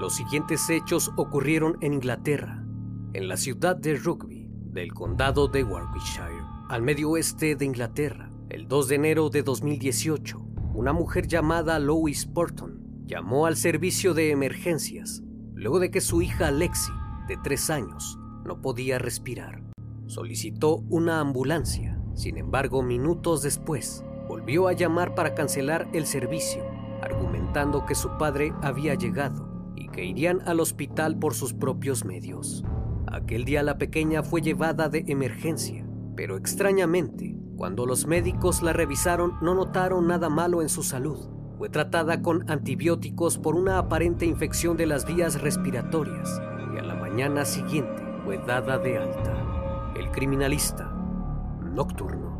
[0.00, 2.64] Los siguientes hechos ocurrieron en Inglaterra,
[3.12, 8.30] en la ciudad de Rugby, del condado de Warwickshire, al medio oeste de Inglaterra.
[8.48, 10.40] El 2 de enero de 2018,
[10.72, 15.22] una mujer llamada Lois Porton llamó al servicio de emergencias
[15.54, 16.92] luego de que su hija Lexi,
[17.28, 19.62] de 3 años, no podía respirar.
[20.06, 26.64] Solicitó una ambulancia, sin embargo, minutos después, volvió a llamar para cancelar el servicio,
[27.02, 29.49] argumentando que su padre había llegado
[30.04, 32.64] irían al hospital por sus propios medios.
[33.06, 35.84] Aquel día la pequeña fue llevada de emergencia,
[36.16, 41.28] pero extrañamente, cuando los médicos la revisaron no notaron nada malo en su salud.
[41.58, 46.40] Fue tratada con antibióticos por una aparente infección de las vías respiratorias
[46.74, 49.92] y a la mañana siguiente fue dada de alta.
[49.94, 50.90] El criminalista
[51.74, 52.38] nocturno.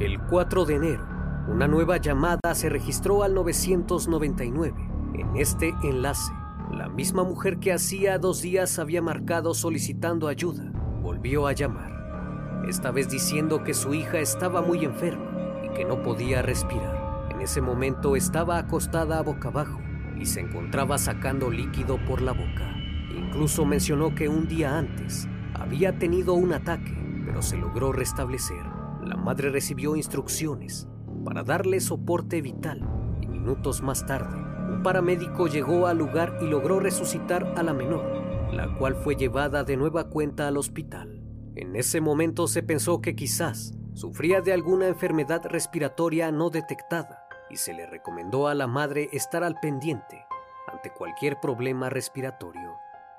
[0.00, 1.06] El 4 de enero,
[1.48, 4.89] una nueva llamada se registró al 999.
[5.14, 6.32] En este enlace,
[6.70, 10.70] la misma mujer que hacía dos días había marcado solicitando ayuda,
[11.02, 15.30] volvió a llamar, esta vez diciendo que su hija estaba muy enferma
[15.64, 17.28] y que no podía respirar.
[17.30, 19.80] En ese momento estaba acostada boca abajo
[20.18, 22.76] y se encontraba sacando líquido por la boca.
[23.16, 26.94] Incluso mencionó que un día antes había tenido un ataque,
[27.24, 28.62] pero se logró restablecer.
[29.02, 30.86] La madre recibió instrucciones
[31.24, 32.86] para darle soporte vital
[33.20, 34.38] y minutos más tarde,
[34.80, 38.02] un paramédico llegó al lugar y logró resucitar a la menor,
[38.50, 41.20] la cual fue llevada de nueva cuenta al hospital.
[41.54, 47.58] En ese momento se pensó que quizás sufría de alguna enfermedad respiratoria no detectada y
[47.58, 50.24] se le recomendó a la madre estar al pendiente
[50.66, 52.72] ante cualquier problema respiratorio.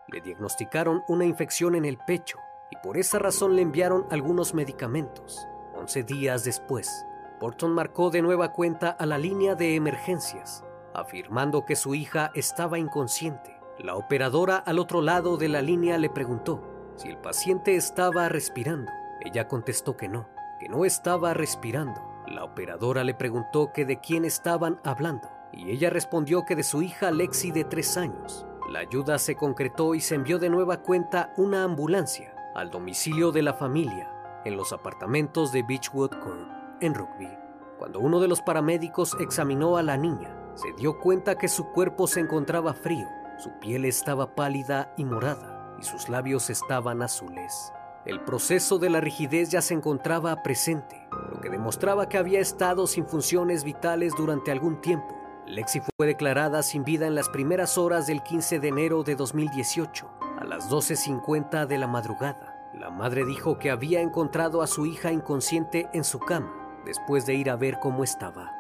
[0.08, 2.40] Le diagnosticaron una infección en el pecho
[2.72, 5.48] y por esa razón le enviaron algunos medicamentos.
[5.76, 7.06] Once días después,
[7.40, 12.79] Porton marcó de nueva cuenta a la línea de emergencias, afirmando que su hija estaba
[12.79, 13.59] inconsciente.
[13.79, 16.61] La operadora al otro lado de la línea le preguntó
[16.96, 18.91] si el paciente estaba respirando.
[19.22, 20.29] Ella contestó que no,
[20.59, 22.02] que no estaba respirando.
[22.28, 26.82] La operadora le preguntó que de quién estaban hablando y ella respondió que de su
[26.82, 28.46] hija Lexi de tres años.
[28.70, 33.41] La ayuda se concretó y se envió de nueva cuenta una ambulancia al domicilio de
[33.41, 34.09] la familia
[34.46, 36.49] en los apartamentos de Beechwood Court
[36.79, 37.29] en Rugby.
[37.78, 42.08] Cuando uno de los paramédicos examinó a la niña, se dio cuenta que su cuerpo
[42.08, 43.08] se encontraba frío,
[43.38, 47.74] su piel estaba pálida y morada y sus labios estaban azules.
[48.06, 52.88] El proceso de la rigidez ya se encontraba presente, lo que demostraba que había estado
[52.88, 55.16] sin funciones vitales durante algún tiempo.
[55.46, 60.09] Lexi fue declarada sin vida en las primeras horas del 15 de enero de 2018,
[60.40, 62.70] a las 12.50 de la madrugada.
[62.74, 67.36] La madre dijo que había encontrado a su hija inconsciente en su cama después de
[67.36, 68.52] ir a ver cómo estaba.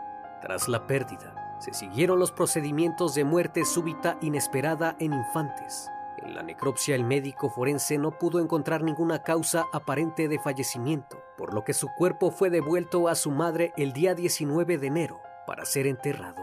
[0.41, 5.89] Tras la pérdida, se siguieron los procedimientos de muerte súbita inesperada en infantes.
[6.17, 11.53] En la necropsia el médico forense no pudo encontrar ninguna causa aparente de fallecimiento, por
[11.53, 15.65] lo que su cuerpo fue devuelto a su madre el día 19 de enero para
[15.65, 16.41] ser enterrado.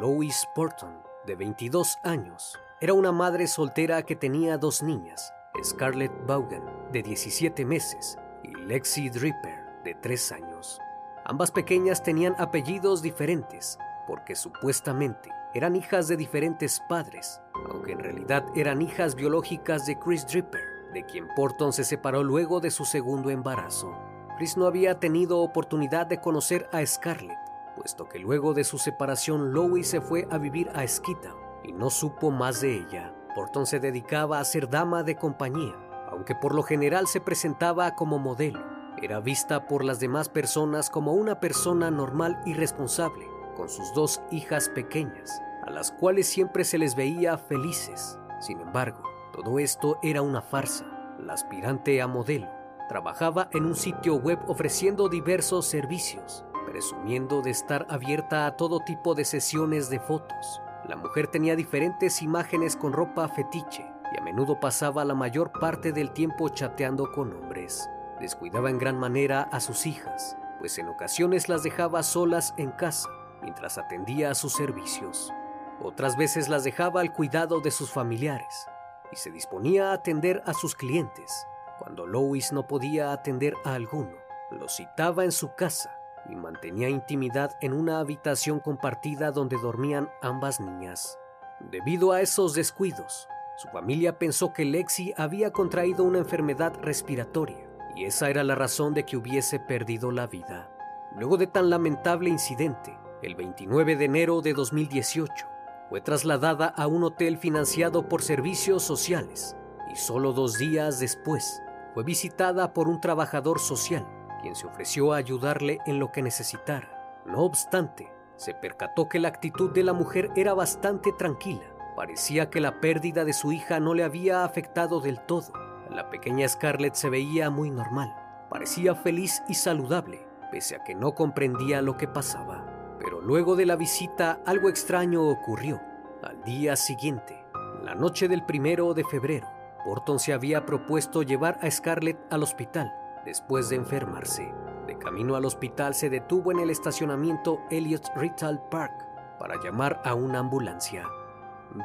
[0.00, 6.64] Lois Porton, de 22 años, era una madre soltera que tenía dos niñas, Scarlett Vaughan,
[6.92, 10.80] de 17 meses, y Lexi Dripper, de 3 años.
[11.26, 17.40] Ambas pequeñas tenían apellidos diferentes, porque supuestamente eran hijas de diferentes padres,
[17.70, 20.60] aunque en realidad eran hijas biológicas de Chris Dripper,
[20.92, 23.96] de quien Porton se separó luego de su segundo embarazo.
[24.36, 27.38] Chris no había tenido oportunidad de conocer a Scarlett,
[27.74, 31.88] puesto que luego de su separación Lois se fue a vivir a Skita y no
[31.88, 33.14] supo más de ella.
[33.34, 35.74] Porton se dedicaba a ser dama de compañía,
[36.10, 38.73] aunque por lo general se presentaba como modelo.
[39.02, 43.26] Era vista por las demás personas como una persona normal y responsable,
[43.56, 48.18] con sus dos hijas pequeñas, a las cuales siempre se les veía felices.
[48.40, 49.02] Sin embargo,
[49.32, 50.86] todo esto era una farsa.
[51.18, 52.48] La aspirante a modelo
[52.88, 59.14] trabajaba en un sitio web ofreciendo diversos servicios, presumiendo de estar abierta a todo tipo
[59.14, 60.60] de sesiones de fotos.
[60.88, 65.92] La mujer tenía diferentes imágenes con ropa fetiche y a menudo pasaba la mayor parte
[65.92, 67.88] del tiempo chateando con hombres.
[68.20, 73.08] Descuidaba en gran manera a sus hijas, pues en ocasiones las dejaba solas en casa
[73.42, 75.32] mientras atendía a sus servicios.
[75.80, 78.66] Otras veces las dejaba al cuidado de sus familiares
[79.12, 81.46] y se disponía a atender a sus clientes.
[81.78, 84.16] Cuando Lois no podía atender a alguno,
[84.52, 85.98] lo citaba en su casa
[86.30, 91.18] y mantenía intimidad en una habitación compartida donde dormían ambas niñas.
[91.58, 97.63] Debido a esos descuidos, su familia pensó que Lexi había contraído una enfermedad respiratoria
[97.96, 100.70] y esa era la razón de que hubiese perdido la vida.
[101.16, 105.46] Luego de tan lamentable incidente, el 29 de enero de 2018,
[105.88, 109.56] fue trasladada a un hotel financiado por servicios sociales
[109.92, 111.62] y solo dos días después
[111.92, 114.06] fue visitada por un trabajador social
[114.44, 117.22] quien se ofreció a ayudarle en lo que necesitara.
[117.24, 121.64] No obstante, se percató que la actitud de la mujer era bastante tranquila.
[121.96, 125.50] Parecía que la pérdida de su hija no le había afectado del todo.
[125.94, 128.12] La pequeña Scarlett se veía muy normal.
[128.50, 132.96] Parecía feliz y saludable, pese a que no comprendía lo que pasaba.
[132.98, 135.80] Pero luego de la visita algo extraño ocurrió.
[136.22, 137.44] Al día siguiente,
[137.84, 139.46] la noche del primero de febrero,
[139.84, 142.92] Porton se había propuesto llevar a Scarlett al hospital
[143.24, 144.52] después de enfermarse.
[144.88, 148.92] De camino al hospital se detuvo en el estacionamiento Elliot Retail Park
[149.38, 151.06] para llamar a una ambulancia.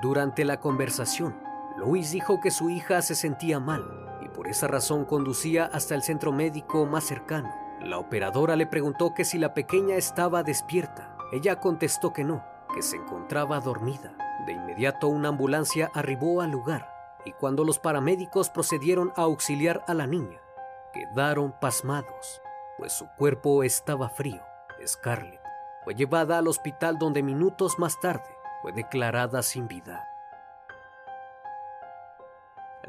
[0.02, 1.36] Durante la conversación,
[1.80, 6.04] Louis dijo que su hija se sentía mal y por esa razón conducía hasta el
[6.04, 7.50] centro médico más cercano.
[7.80, 11.16] La operadora le preguntó que si la pequeña estaba despierta.
[11.32, 12.44] Ella contestó que no,
[12.76, 14.14] que se encontraba dormida.
[14.46, 16.90] De inmediato una ambulancia arribó al lugar
[17.24, 20.40] y cuando los paramédicos procedieron a auxiliar a la niña,
[20.94, 22.42] quedaron pasmados,
[22.78, 24.42] pues su cuerpo estaba frío.
[24.86, 25.42] Scarlett
[25.86, 28.30] fue llevada al hospital donde minutos más tarde
[28.62, 30.06] fue declarada sin vida.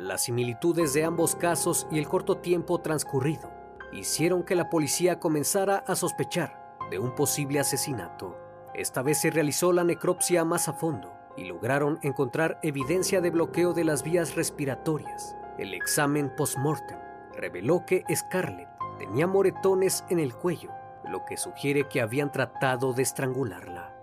[0.00, 3.50] Las similitudes de ambos casos y el corto tiempo transcurrido
[3.92, 8.34] hicieron que la policía comenzara a sospechar de un posible asesinato.
[8.72, 13.74] Esta vez se realizó la necropsia más a fondo y lograron encontrar evidencia de bloqueo
[13.74, 15.36] de las vías respiratorias.
[15.58, 16.98] El examen post-mortem
[17.34, 20.70] reveló que Scarlett tenía moretones en el cuello,
[21.10, 23.94] lo que sugiere que habían tratado de estrangularla.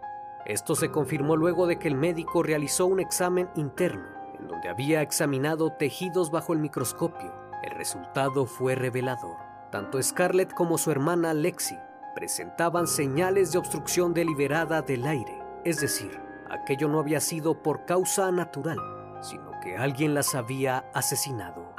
[0.45, 4.16] Esto se confirmó luego de que el médico realizó un examen interno,
[4.47, 7.33] donde había examinado tejidos bajo el microscopio.
[7.63, 9.37] El resultado fue revelador.
[9.71, 11.77] Tanto Scarlett como su hermana Lexi
[12.15, 18.31] presentaban señales de obstrucción deliberada del aire, es decir, aquello no había sido por causa
[18.31, 18.79] natural,
[19.21, 21.77] sino que alguien las había asesinado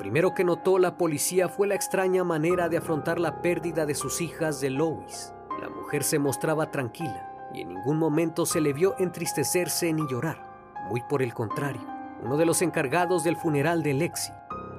[0.00, 4.22] primero que notó la policía fue la extraña manera de afrontar la pérdida de sus
[4.22, 5.34] hijas de Lois.
[5.60, 10.72] La mujer se mostraba tranquila y en ningún momento se le vio entristecerse ni llorar.
[10.88, 11.82] Muy por el contrario,
[12.22, 14.32] uno de los encargados del funeral de Lexi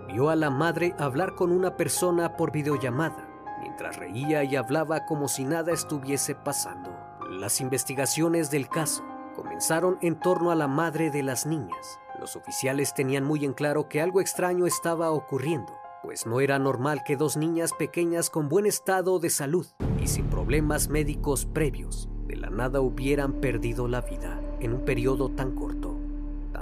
[0.07, 3.27] vio a la madre hablar con una persona por videollamada,
[3.59, 6.91] mientras reía y hablaba como si nada estuviese pasando.
[7.29, 9.03] Las investigaciones del caso
[9.35, 13.89] comenzaron en torno a la madre de las niñas, los oficiales tenían muy en claro
[13.89, 18.67] que algo extraño estaba ocurriendo, pues no era normal que dos niñas pequeñas con buen
[18.67, 19.65] estado de salud
[19.99, 25.29] y sin problemas médicos previos de la nada hubieran perdido la vida en un periodo
[25.29, 25.80] tan corto.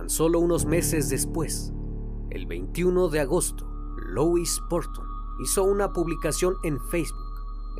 [0.10, 1.72] Solo unos meses después,
[2.32, 3.68] el 21 de agosto,
[4.08, 5.06] Lois Porton
[5.44, 7.16] hizo una publicación en Facebook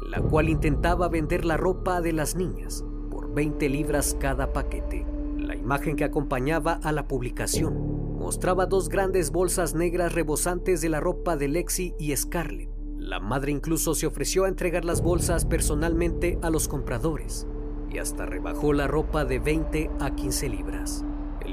[0.04, 5.08] en la cual intentaba vender la ropa de las niñas por 20 libras cada paquete.
[5.38, 11.00] La imagen que acompañaba a la publicación mostraba dos grandes bolsas negras rebosantes de la
[11.00, 12.70] ropa de Lexi y Scarlett.
[12.96, 17.48] La madre incluso se ofreció a entregar las bolsas personalmente a los compradores
[17.90, 21.04] y hasta rebajó la ropa de 20 a 15 libras.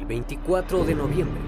[0.06, 1.40] El 24 de noviembre,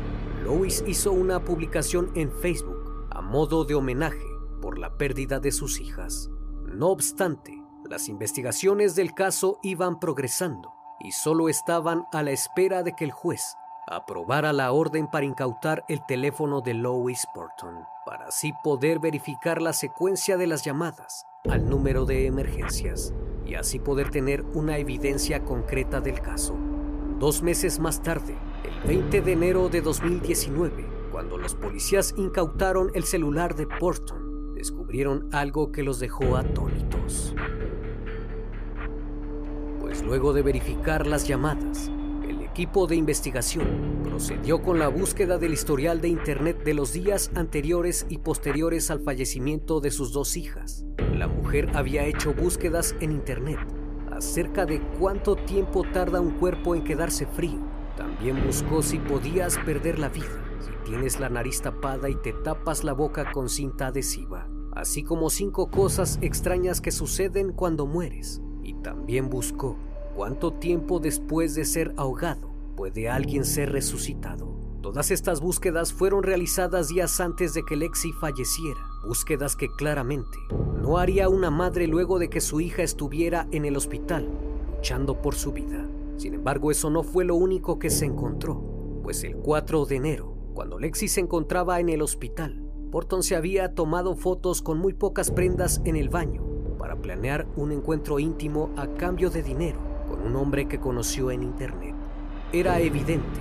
[0.42, 4.26] Lois hizo una publicación en Facebook a modo de homenaje
[4.60, 6.28] por la pérdida de sus hijas.
[6.66, 7.56] No obstante,
[7.88, 13.12] las investigaciones del caso iban progresando y solo estaban a la espera de que el
[13.12, 13.54] juez
[13.86, 19.72] aprobara la orden para incautar el teléfono de Lois Porton, para así poder verificar la
[19.72, 23.14] secuencia de las llamadas al número de emergencias
[23.46, 26.56] y así poder tener una evidencia concreta del caso.
[27.20, 33.04] Dos meses más tarde, el 20 de enero de 2019, cuando los policías incautaron el
[33.04, 37.34] celular de Porton, descubrieron algo que los dejó atónitos.
[39.80, 41.90] Pues luego de verificar las llamadas,
[42.26, 47.30] el equipo de investigación procedió con la búsqueda del historial de Internet de los días
[47.34, 50.84] anteriores y posteriores al fallecimiento de sus dos hijas.
[51.14, 53.60] La mujer había hecho búsquedas en Internet
[54.10, 57.67] acerca de cuánto tiempo tarda un cuerpo en quedarse frío.
[57.98, 62.84] También buscó si podías perder la vida si tienes la nariz tapada y te tapas
[62.84, 68.40] la boca con cinta adhesiva, así como cinco cosas extrañas que suceden cuando mueres.
[68.62, 69.76] Y también buscó
[70.14, 74.56] cuánto tiempo después de ser ahogado puede alguien ser resucitado.
[74.80, 80.38] Todas estas búsquedas fueron realizadas días antes de que Lexi falleciera, búsquedas que claramente
[80.80, 84.28] no haría una madre luego de que su hija estuviera en el hospital,
[84.76, 85.84] luchando por su vida.
[86.18, 90.36] Sin embargo, eso no fue lo único que se encontró, pues el 4 de enero,
[90.52, 92.60] cuando Lexi se encontraba en el hospital,
[92.90, 96.42] Porton se había tomado fotos con muy pocas prendas en el baño
[96.76, 101.44] para planear un encuentro íntimo a cambio de dinero con un hombre que conoció en
[101.44, 101.94] internet.
[102.52, 103.40] Era evidente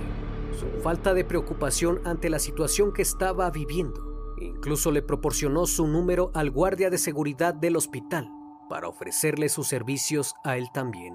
[0.58, 4.36] su falta de preocupación ante la situación que estaba viviendo.
[4.40, 8.30] Incluso le proporcionó su número al guardia de seguridad del hospital
[8.68, 11.14] para ofrecerle sus servicios a él también.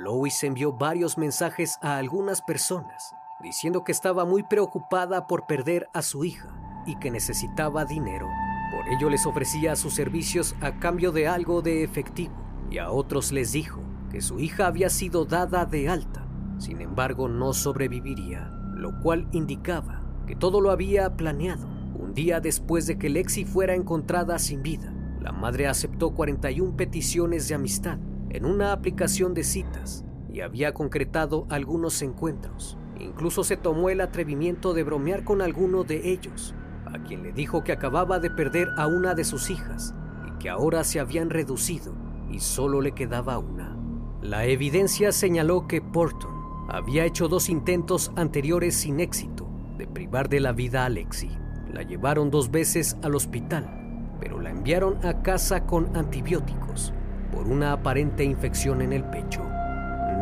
[0.00, 6.00] Lois envió varios mensajes a algunas personas diciendo que estaba muy preocupada por perder a
[6.00, 6.48] su hija
[6.86, 8.26] y que necesitaba dinero.
[8.70, 12.34] Por ello les ofrecía sus servicios a cambio de algo de efectivo
[12.70, 16.26] y a otros les dijo que su hija había sido dada de alta,
[16.56, 21.66] sin embargo no sobreviviría, lo cual indicaba que todo lo había planeado.
[21.94, 27.48] Un día después de que Lexi fuera encontrada sin vida, la madre aceptó 41 peticiones
[27.48, 27.98] de amistad
[28.30, 32.78] en una aplicación de citas y había concretado algunos encuentros.
[32.98, 36.54] Incluso se tomó el atrevimiento de bromear con alguno de ellos,
[36.86, 39.94] a quien le dijo que acababa de perder a una de sus hijas
[40.28, 41.94] y que ahora se habían reducido
[42.30, 43.76] y solo le quedaba una.
[44.22, 46.30] La evidencia señaló que Porton
[46.68, 51.30] había hecho dos intentos anteriores sin éxito de privar de la vida a Lexi.
[51.72, 56.92] La llevaron dos veces al hospital, pero la enviaron a casa con antibióticos
[57.32, 59.42] por una aparente infección en el pecho.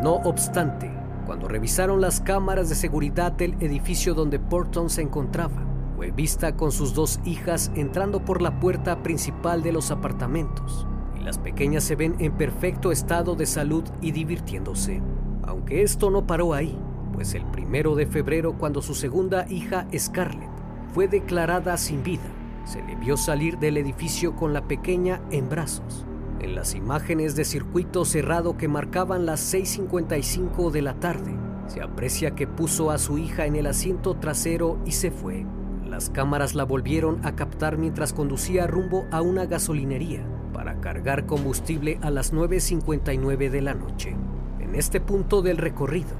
[0.03, 0.91] No obstante,
[1.25, 6.71] cuando revisaron las cámaras de seguridad del edificio donde Porton se encontraba, fue vista con
[6.71, 10.87] sus dos hijas entrando por la puerta principal de los apartamentos
[11.29, 14.99] las pequeñas se ven en perfecto estado de salud y divirtiéndose.
[15.43, 16.75] Aunque esto no paró ahí,
[17.13, 20.49] pues el primero de febrero cuando su segunda hija Scarlett
[20.91, 22.31] fue declarada sin vida,
[22.65, 26.03] se le vio salir del edificio con la pequeña en brazos.
[26.39, 31.35] En las imágenes de circuito cerrado que marcaban las 6.55 de la tarde,
[31.67, 35.45] se aprecia que puso a su hija en el asiento trasero y se fue.
[35.85, 41.99] Las cámaras la volvieron a captar mientras conducía rumbo a una gasolinería para cargar combustible
[42.01, 44.15] a las 9.59 de la noche.
[44.59, 46.15] En este punto del recorrido,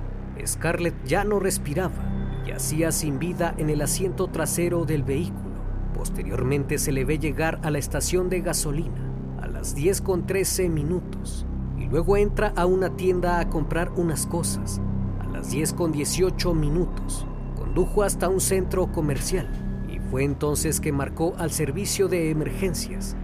[0.46, 1.94] Scarlett ya no respiraba
[2.44, 5.50] y yacía sin vida en el asiento trasero del vehículo.
[5.94, 9.09] Posteriormente se le ve llegar a la estación de gasolina
[9.60, 11.46] las 10 con 13 minutos
[11.78, 14.82] y luego entra a una tienda a comprar unas cosas.
[15.20, 17.26] A las 10 con 18 minutos
[17.56, 19.48] condujo hasta un centro comercial
[19.88, 23.16] y fue entonces que marcó al servicio de emergencias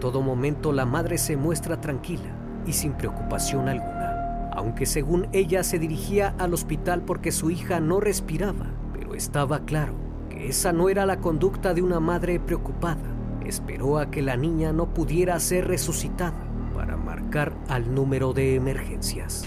[0.00, 2.30] todo momento la madre se muestra tranquila
[2.66, 8.00] y sin preocupación alguna, aunque según ella se dirigía al hospital porque su hija no
[8.00, 9.94] respiraba, pero estaba claro
[10.28, 13.15] que esa no era la conducta de una madre preocupada.
[13.48, 19.44] Esperó a que la niña no pudiera ser resucitada para marcar al número de emergencias.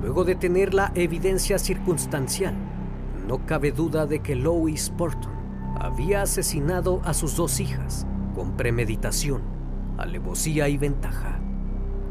[0.00, 2.54] Luego de tener la evidencia circunstancial,
[3.26, 5.32] no cabe duda de que Lois Porton
[5.78, 9.42] había asesinado a sus dos hijas con premeditación,
[9.98, 11.38] alevosía y ventaja.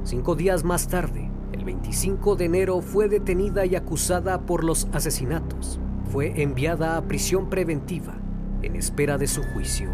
[0.04, 5.80] Cinco días más tarde, el 25 de enero, fue detenida y acusada por los asesinatos.
[6.12, 8.21] Fue enviada a prisión preventiva
[8.64, 9.90] en espera de su juicio.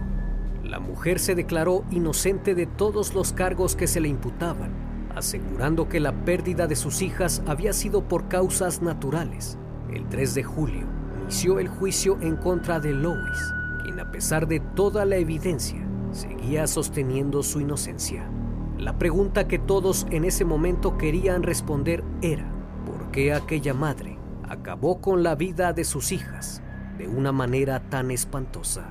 [0.63, 4.71] La mujer se declaró inocente de todos los cargos que se le imputaban,
[5.15, 9.57] asegurando que la pérdida de sus hijas había sido por causas naturales.
[9.93, 10.85] El 3 de julio
[11.21, 16.67] inició el juicio en contra de Lois, quien a pesar de toda la evidencia seguía
[16.67, 18.29] sosteniendo su inocencia.
[18.77, 22.51] La pregunta que todos en ese momento querían responder era,
[22.85, 26.61] ¿por qué aquella madre acabó con la vida de sus hijas
[26.97, 28.85] de una manera tan espantosa?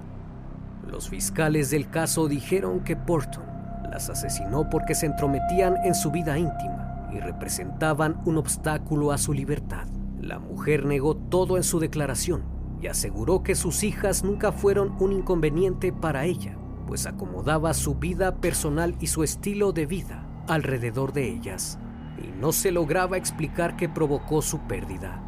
[0.87, 3.45] Los fiscales del caso dijeron que Porton
[3.91, 9.33] las asesinó porque se entrometían en su vida íntima y representaban un obstáculo a su
[9.33, 9.87] libertad.
[10.21, 12.45] La mujer negó todo en su declaración
[12.81, 18.37] y aseguró que sus hijas nunca fueron un inconveniente para ella, pues acomodaba su vida
[18.37, 21.79] personal y su estilo de vida alrededor de ellas,
[22.23, 25.21] y no se lograba explicar qué provocó su pérdida,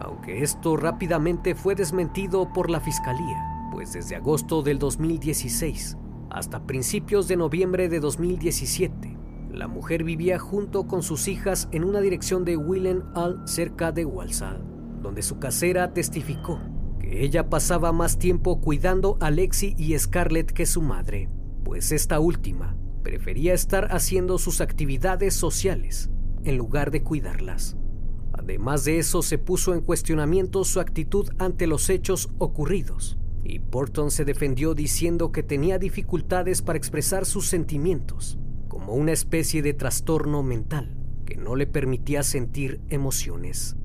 [0.00, 5.96] aunque esto rápidamente fue desmentido por la fiscalía, pues desde agosto del 2016
[6.30, 9.16] hasta principios de noviembre de 2017,
[9.50, 14.04] la mujer vivía junto con sus hijas en una dirección de Willen Al cerca de
[14.04, 14.62] Walsall,
[15.02, 16.60] donde su casera testificó
[17.00, 21.28] que ella pasaba más tiempo cuidando a Lexi y Scarlett que su madre,
[21.64, 26.10] pues esta última prefería estar haciendo sus actividades sociales
[26.44, 27.76] en lugar de cuidarlas.
[28.40, 34.10] Además de eso, se puso en cuestionamiento su actitud ante los hechos ocurridos, y Porton
[34.10, 40.42] se defendió diciendo que tenía dificultades para expresar sus sentimientos, como una especie de trastorno
[40.42, 43.76] mental que no le permitía sentir emociones.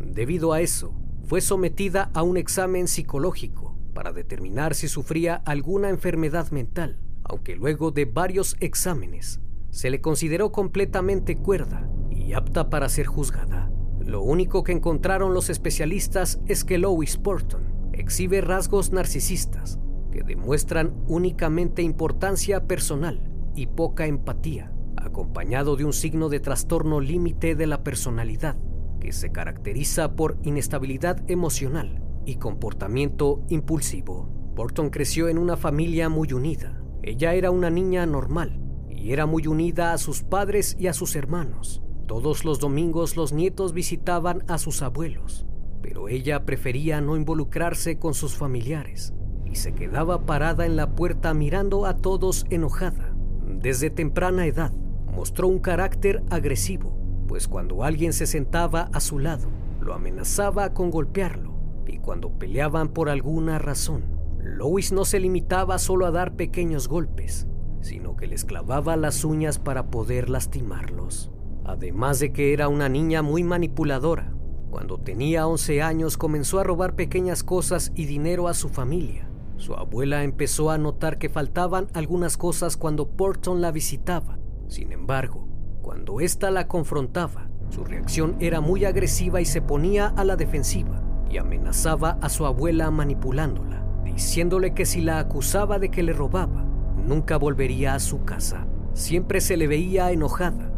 [0.00, 6.52] Debido a eso, fue sometida a un examen psicológico para determinar si sufría alguna enfermedad
[6.52, 13.06] mental, aunque luego de varios exámenes se le consideró completamente cuerda y apta para ser
[13.06, 13.72] juzgada.
[14.06, 19.80] Lo único que encontraron los especialistas es que Lois Porton exhibe rasgos narcisistas
[20.12, 23.20] que demuestran únicamente importancia personal
[23.56, 28.56] y poca empatía, acompañado de un signo de trastorno límite de la personalidad
[29.00, 34.30] que se caracteriza por inestabilidad emocional y comportamiento impulsivo.
[34.54, 36.80] Porton creció en una familia muy unida.
[37.02, 41.16] Ella era una niña normal y era muy unida a sus padres y a sus
[41.16, 41.82] hermanos.
[42.06, 45.46] Todos los domingos los nietos visitaban a sus abuelos,
[45.82, 49.12] pero ella prefería no involucrarse con sus familiares
[49.44, 53.14] y se quedaba parada en la puerta mirando a todos enojada.
[53.46, 54.72] Desde temprana edad
[55.12, 59.48] mostró un carácter agresivo pues cuando alguien se sentaba a su lado,
[59.80, 61.54] lo amenazaba con golpearlo,
[61.86, 64.04] y cuando peleaban por alguna razón,
[64.40, 67.46] Lois no se limitaba solo a dar pequeños golpes,
[67.80, 71.32] sino que les clavaba las uñas para poder lastimarlos.
[71.66, 74.32] Además de que era una niña muy manipuladora,
[74.70, 79.28] cuando tenía 11 años comenzó a robar pequeñas cosas y dinero a su familia.
[79.56, 84.38] Su abuela empezó a notar que faltaban algunas cosas cuando Porton la visitaba.
[84.68, 85.48] Sin embargo,
[85.82, 91.02] cuando ésta la confrontaba, su reacción era muy agresiva y se ponía a la defensiva
[91.28, 96.64] y amenazaba a su abuela manipulándola, diciéndole que si la acusaba de que le robaba,
[96.96, 98.68] nunca volvería a su casa.
[98.92, 100.75] Siempre se le veía enojada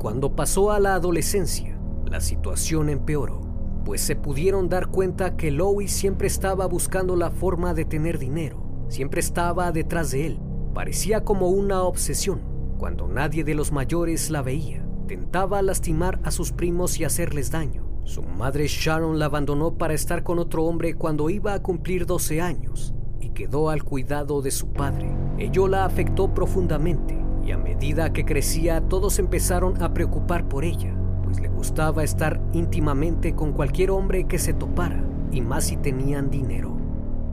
[0.00, 3.42] cuando pasó a la adolescencia, la situación empeoró,
[3.84, 8.64] pues se pudieron dar cuenta que Lois siempre estaba buscando la forma de tener dinero,
[8.88, 10.40] siempre estaba detrás de él,
[10.72, 12.40] parecía como una obsesión
[12.78, 14.86] cuando nadie de los mayores la veía.
[15.06, 17.84] Tentaba lastimar a sus primos y hacerles daño.
[18.04, 22.40] Su madre Sharon la abandonó para estar con otro hombre cuando iba a cumplir 12
[22.40, 25.14] años y quedó al cuidado de su padre.
[25.36, 27.19] Ello la afectó profundamente
[27.50, 33.34] a medida que crecía todos empezaron a preocupar por ella, pues le gustaba estar íntimamente
[33.34, 36.76] con cualquier hombre que se topara y más si tenían dinero.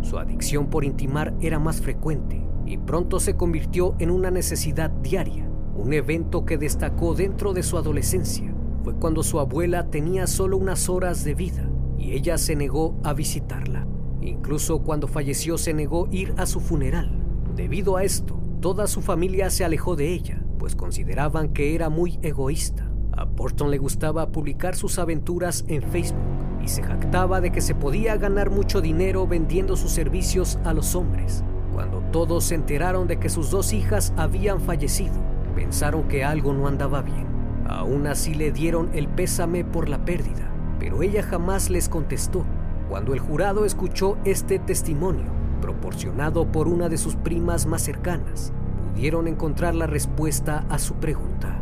[0.02, 5.50] Su adicción por intimar era más frecuente y pronto se convirtió en una necesidad diaria.
[5.76, 8.54] Un evento que destacó dentro de su adolescencia
[8.84, 13.14] fue cuando su abuela tenía solo unas horas de vida y ella se negó a
[13.14, 13.88] visitarla.
[14.22, 17.12] Incluso cuando falleció se negó ir a su funeral.
[17.56, 22.20] Debido a esto, toda su familia se alejó de ella, pues consideraban que era muy
[22.22, 22.90] egoísta.
[23.12, 26.22] A Porton le gustaba publicar sus aventuras en Facebook
[26.64, 30.96] y se jactaba de que se podía ganar mucho dinero vendiendo sus servicios a los
[30.96, 31.44] hombres
[31.74, 35.16] Cuando todos se enteraron de que sus dos hijas habían fallecido,
[35.56, 37.28] pensaron que algo no andaba bien.
[37.68, 42.46] Aún así le dieron el pésame por la pérdida, pero ella jamás les contestó.
[42.90, 45.37] Cuando el jurado escuchó este testimonio,
[45.68, 48.54] proporcionado por una de sus primas más cercanas,
[48.94, 51.60] pudieron encontrar la respuesta a su pregunta.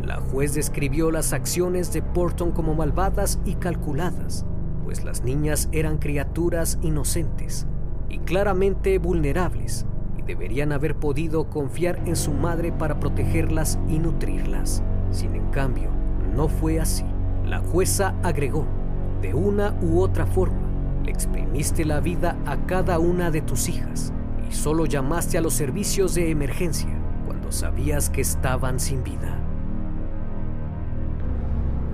[0.00, 4.46] La juez describió las acciones de Porton como malvadas y calculadas,
[4.84, 7.66] pues las niñas eran criaturas inocentes
[8.08, 14.84] y claramente vulnerables y deberían haber podido confiar en su madre para protegerlas y nutrirlas.
[15.10, 15.90] Sin en cambio,
[16.36, 17.04] no fue así.
[17.44, 18.66] La jueza agregó,
[19.20, 20.61] de una u otra forma,
[21.04, 24.12] le exprimiste la vida a cada una de tus hijas
[24.48, 26.90] y solo llamaste a los servicios de emergencia
[27.26, 29.38] cuando sabías que estaban sin vida.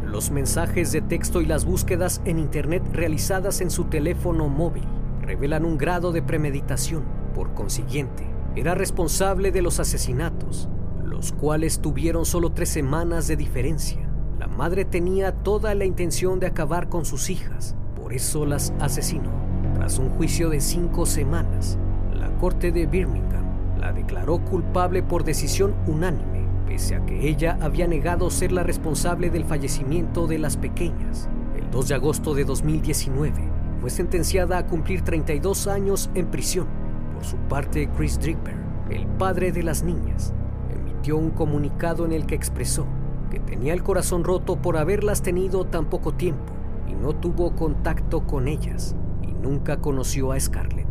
[0.04, 4.84] Los mensajes de texto y las búsquedas en Internet realizadas en su teléfono móvil
[5.20, 7.04] revelan un grado de premeditación.
[7.34, 10.68] Por consiguiente, era responsable de los asesinatos,
[11.04, 14.08] los cuales tuvieron solo tres semanas de diferencia.
[14.38, 17.76] La madre tenía toda la intención de acabar con sus hijas,
[18.08, 19.30] por eso las asesinó.
[19.74, 21.76] Tras un juicio de cinco semanas,
[22.14, 23.44] la corte de Birmingham
[23.78, 29.28] la declaró culpable por decisión unánime, pese a que ella había negado ser la responsable
[29.28, 31.28] del fallecimiento de las pequeñas.
[31.54, 33.34] El 2 de agosto de 2019,
[33.78, 36.66] fue sentenciada a cumplir 32 años en prisión.
[37.12, 38.56] Por su parte, Chris Dripper,
[38.88, 40.32] el padre de las niñas,
[40.74, 42.86] emitió un comunicado en el que expresó
[43.30, 46.57] que tenía el corazón roto por haberlas tenido tan poco tiempo
[46.88, 50.88] y no tuvo contacto con ellas y nunca conoció a Scarlett,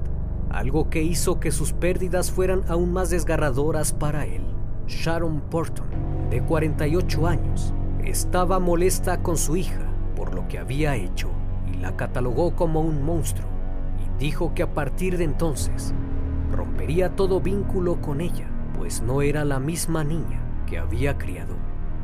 [0.49, 4.43] algo que hizo que sus pérdidas fueran aún más desgarradoras para él.
[4.87, 5.87] Sharon Porton,
[6.29, 11.29] de 48 años, estaba molesta con su hija por lo que había hecho
[11.71, 13.47] y la catalogó como un monstruo
[14.03, 15.93] y dijo que a partir de entonces
[16.51, 21.55] rompería todo vínculo con ella, pues no era la misma niña que había criado.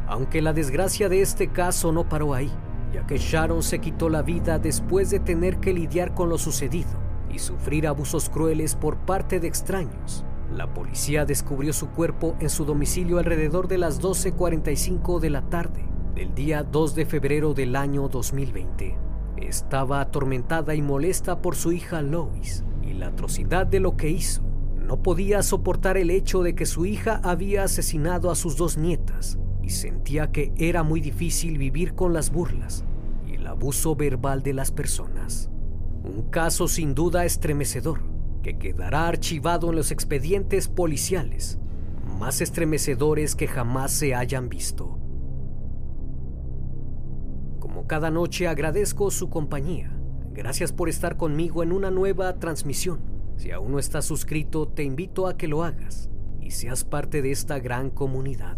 [0.07, 2.51] Aunque la desgracia de este caso no paró ahí,
[2.93, 6.91] ya que Sharon se quitó la vida después de tener que lidiar con lo sucedido
[7.33, 10.23] y sufrir abusos crueles por parte de extraños.
[10.55, 15.83] La policía descubrió su cuerpo en su domicilio alrededor de las 12.45 de la tarde
[16.13, 18.95] del día 2 de febrero del año 2020.
[19.37, 24.43] Estaba atormentada y molesta por su hija Lois y la atrocidad de lo que hizo.
[24.75, 29.39] No podía soportar el hecho de que su hija había asesinado a sus dos nietas
[29.63, 32.83] y sentía que era muy difícil vivir con las burlas
[33.25, 35.49] y el abuso verbal de las personas.
[36.03, 38.01] Un caso sin duda estremecedor
[38.43, 41.59] que quedará archivado en los expedientes policiales
[42.23, 44.97] más estremecedores que jamás se hayan visto.
[47.59, 49.91] Como cada noche agradezco su compañía.
[50.31, 53.01] Gracias por estar conmigo en una nueva transmisión.
[53.35, 57.31] Si aún no estás suscrito, te invito a que lo hagas y seas parte de
[57.31, 58.57] esta gran comunidad.